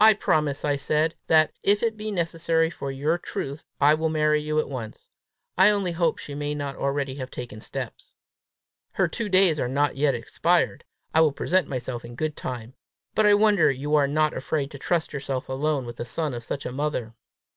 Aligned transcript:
"I 0.00 0.14
promise," 0.14 0.64
I 0.64 0.74
said, 0.74 1.14
"that, 1.28 1.52
if 1.62 1.80
it 1.84 1.96
be 1.96 2.10
necessary 2.10 2.70
for 2.70 2.90
your 2.90 3.16
truth, 3.16 3.62
I 3.80 3.94
will 3.94 4.08
marry 4.08 4.42
you 4.42 4.58
at 4.58 4.68
once. 4.68 5.10
I 5.56 5.70
only 5.70 5.92
hope 5.92 6.18
she 6.18 6.34
may 6.34 6.56
not 6.56 6.74
already 6.74 7.14
have 7.14 7.30
taken 7.30 7.60
steps!" 7.60 8.16
"Her 8.94 9.06
two 9.06 9.28
days 9.28 9.60
are 9.60 9.68
not 9.68 9.96
yet 9.96 10.16
expired. 10.16 10.84
I 11.14 11.18
shall 11.20 11.30
present 11.30 11.68
myself 11.68 12.04
in 12.04 12.16
good 12.16 12.36
time. 12.36 12.74
But 13.14 13.26
I 13.26 13.34
wonder 13.34 13.70
you 13.70 13.94
are 13.94 14.08
not 14.08 14.36
afraid 14.36 14.72
to 14.72 14.78
trust 14.80 15.12
yourself 15.12 15.48
alone 15.48 15.86
with 15.86 15.98
the 15.98 16.04
son 16.04 16.34
of 16.34 16.42
such 16.42 16.66
a 16.66 16.72
mother!" 16.72 17.14